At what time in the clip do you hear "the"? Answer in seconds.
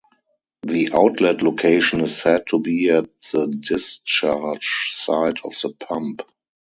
0.63-0.93, 3.31-3.45, 5.61-5.73